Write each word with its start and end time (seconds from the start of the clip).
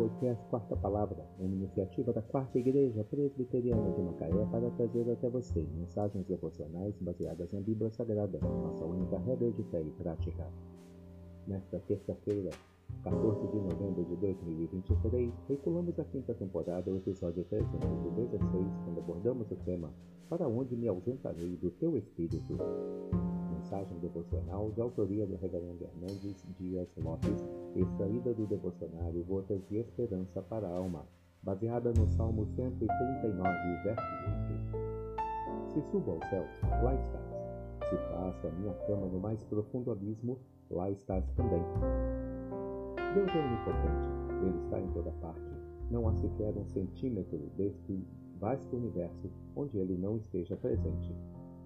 Podcast 0.00 0.42
Quarta 0.48 0.76
Palavra, 0.76 1.26
uma 1.38 1.54
iniciativa 1.54 2.10
da 2.10 2.22
Quarta 2.22 2.58
Igreja 2.58 3.04
Presbiteriana 3.04 3.92
de 3.92 4.00
Macaé 4.00 4.46
para 4.50 4.70
trazer 4.70 5.10
até 5.12 5.28
você 5.28 5.60
mensagens 5.74 6.26
devocionais 6.26 6.94
baseadas 7.02 7.52
na 7.52 7.60
Bíblia 7.60 7.90
Sagrada, 7.90 8.38
nossa 8.40 8.86
única 8.86 9.18
regra 9.18 9.50
de 9.50 9.62
fé 9.64 9.82
e 9.82 9.90
prática. 9.90 10.46
Nesta 11.46 11.78
terça-feira, 11.80 12.48
14 13.04 13.46
de 13.48 13.60
novembro 13.60 14.02
de 14.06 14.16
2023, 14.16 15.34
veiculamos 15.46 15.98
a 15.98 16.04
quinta 16.04 16.32
temporada, 16.32 16.90
o 16.90 16.96
episódio 16.96 17.44
316, 17.44 18.40
quando 18.86 19.00
abordamos 19.00 19.50
o 19.50 19.56
tema 19.56 19.92
Para 20.30 20.48
onde 20.48 20.74
me 20.76 20.88
ausentarei 20.88 21.58
do 21.58 21.70
teu 21.72 21.94
Espírito? 21.98 22.56
Mensagem 23.60 23.98
devocional 23.98 24.70
de 24.70 24.80
autoria 24.80 25.26
do 25.26 25.36
Reverendo 25.36 25.84
Hernandes 25.84 26.42
Dias 26.58 26.88
Lopes, 26.96 27.46
extraída 27.76 28.32
do 28.32 28.46
devocionário 28.46 29.22
Gotas 29.24 29.60
de 29.68 29.76
Esperança 29.76 30.40
para 30.40 30.66
a 30.66 30.78
Alma, 30.78 31.04
baseada 31.42 31.92
no 31.92 32.08
Salmo 32.08 32.46
139, 32.56 33.82
verso 33.84 34.02
8. 35.66 35.74
Se 35.74 35.90
subo 35.90 36.12
aos 36.12 36.24
céus, 36.30 36.48
lá 36.82 36.94
estás. 36.94 37.90
Se 37.90 37.96
faço 37.96 38.46
a 38.46 38.50
minha 38.52 38.72
cama 38.86 39.06
no 39.08 39.20
mais 39.20 39.44
profundo 39.44 39.92
abismo, 39.92 40.38
lá 40.70 40.90
estás 40.90 41.30
também. 41.32 41.62
Deus 43.12 43.28
é 43.28 43.38
onipotente, 43.38 44.08
Ele 44.42 44.64
está 44.64 44.80
em 44.80 44.90
toda 44.92 45.10
parte. 45.20 45.52
Não 45.90 46.08
há 46.08 46.14
sequer 46.14 46.56
um 46.56 46.64
centímetro 46.64 47.38
deste 47.58 48.02
vasto 48.38 48.74
universo 48.74 49.30
onde 49.54 49.76
Ele 49.76 49.98
não 49.98 50.16
esteja 50.16 50.56
presente. 50.56 51.14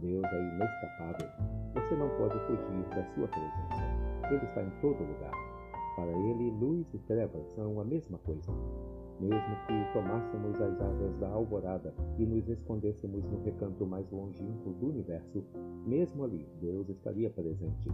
Deus 0.00 0.24
é 0.24 0.42
inescapável. 0.54 1.28
Você 1.74 1.94
não 1.96 2.08
pode 2.16 2.38
fugir 2.46 2.84
da 2.90 3.04
sua 3.14 3.28
presença. 3.28 4.30
Ele 4.30 4.44
está 4.44 4.62
em 4.62 4.70
todo 4.80 4.98
lugar. 4.98 5.32
Para 5.96 6.10
Ele, 6.10 6.50
luz 6.50 6.86
e 6.94 6.98
trevas 6.98 7.46
são 7.54 7.80
a 7.80 7.84
mesma 7.84 8.18
coisa. 8.18 8.52
Mesmo 9.20 9.56
que 9.66 9.92
tomássemos 9.92 10.60
as 10.60 10.80
asas 10.80 11.16
da 11.18 11.28
alvorada 11.28 11.92
e 12.18 12.24
nos 12.24 12.48
escondêssemos 12.48 13.24
no 13.24 13.42
recanto 13.42 13.84
mais 13.84 14.08
longínquo 14.12 14.70
do 14.70 14.88
universo, 14.88 15.44
mesmo 15.84 16.24
ali 16.24 16.48
Deus 16.60 16.88
estaria 16.88 17.28
presente 17.30 17.88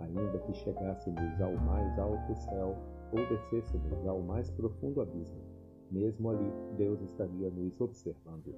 ainda 0.00 0.38
que 0.38 0.52
chegássemos 0.54 1.40
ao 1.40 1.54
mais 1.56 1.98
alto 1.98 2.34
céu 2.34 2.76
ou 3.12 3.26
descêssemos 3.26 4.06
ao 4.06 4.20
mais 4.20 4.50
profundo 4.50 5.00
abismo, 5.00 5.40
mesmo 5.90 6.30
ali 6.30 6.52
Deus 6.76 7.00
estaria 7.02 7.50
nos 7.50 7.80
observando. 7.80 8.54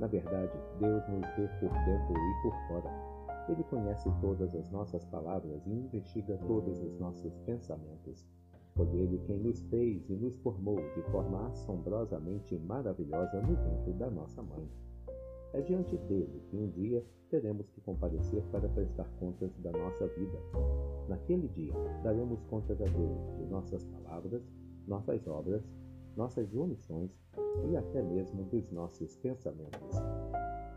Na 0.00 0.06
verdade, 0.06 0.52
Deus 0.80 1.02
nos 1.08 1.26
vê 1.36 1.48
por 1.60 1.70
dentro 1.84 2.14
e 2.14 2.42
por 2.42 2.54
fora. 2.68 3.14
Ele 3.48 3.62
conhece 3.64 4.10
todas 4.20 4.54
as 4.54 4.70
nossas 4.70 5.04
palavras 5.06 5.66
e 5.66 5.70
investiga 5.70 6.38
todos 6.46 6.80
os 6.82 6.98
nossos 6.98 7.36
pensamentos. 7.46 8.26
Foi 8.74 8.86
Ele 8.88 9.18
quem 9.26 9.38
nos 9.38 9.60
fez 9.68 10.08
e 10.08 10.14
nos 10.14 10.36
formou 10.38 10.76
de 10.76 11.02
forma 11.12 11.48
assombrosamente 11.48 12.56
maravilhosa 12.58 13.40
no 13.42 13.54
ventre 13.54 13.92
da 13.92 14.10
nossa 14.10 14.42
mãe. 14.42 14.68
É 15.52 15.60
diante 15.60 15.96
dele 15.96 16.42
que 16.50 16.56
um 16.56 16.68
dia 16.70 17.04
teremos 17.30 17.68
que 17.70 17.80
comparecer 17.82 18.42
para 18.50 18.68
prestar 18.68 19.08
contas 19.20 19.52
da 19.58 19.70
nossa 19.70 20.06
vida. 20.08 20.38
Naquele 21.08 21.46
dia, 21.48 21.72
daremos 22.02 22.42
contas 22.44 22.80
a 22.80 22.84
Deus 22.86 23.36
de 23.36 23.44
nossas 23.46 23.84
palavras, 23.84 24.42
nossas 24.88 25.24
obras, 25.28 25.62
nossas 26.16 26.54
omissões 26.54 27.16
e 27.68 27.76
até 27.76 28.02
mesmo 28.02 28.44
dos 28.44 28.70
nossos 28.70 29.16
pensamentos. 29.16 29.96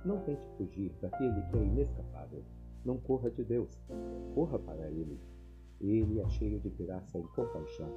Não 0.05 0.19
tente 0.21 0.47
fugir 0.57 0.91
daquele 1.01 1.41
que 1.49 1.57
é 1.57 1.63
inescapável. 1.63 2.43
Não 2.85 2.97
corra 2.97 3.29
de 3.31 3.43
Deus, 3.43 3.77
corra 4.33 4.59
para 4.59 4.89
Ele. 4.89 5.19
Ele 5.81 6.19
é 6.19 6.29
cheio 6.29 6.59
de 6.59 6.69
graça 6.69 7.19
e 7.19 7.23
compaixão. 7.35 7.89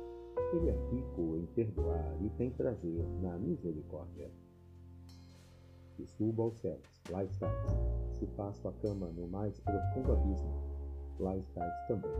Ele 0.52 0.68
é 0.68 0.76
rico 0.90 1.36
em 1.36 1.46
perdoar 1.54 2.16
e 2.20 2.30
tem 2.30 2.50
prazer 2.50 3.04
na 3.22 3.38
misericórdia 3.38 4.30
que 6.00 6.06
subo 6.06 6.42
aos 6.44 6.58
céus, 6.60 6.80
lá 7.10 7.22
estás. 7.24 7.54
Se 8.18 8.26
faço 8.28 8.68
a 8.68 8.72
cama 8.74 9.08
no 9.08 9.28
mais 9.28 9.58
profundo 9.60 10.12
abismo, 10.12 10.62
lá 11.18 11.36
estás 11.36 11.86
também. 11.86 12.10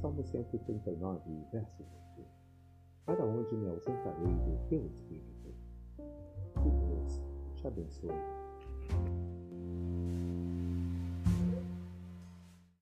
Salmo 0.00 0.24
139, 0.24 1.20
verso 1.52 1.82
8. 2.16 2.26
Para 3.04 3.24
onde 3.24 3.54
me 3.54 3.68
ausentarei 3.68 4.31
teu 4.68 4.86
Espírito? 4.86 5.54
Que 6.62 6.70
Deus 6.70 7.20
te 7.54 7.66
abençoe. 7.66 8.51